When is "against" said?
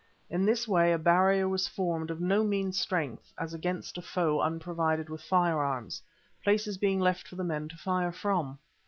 3.53-3.99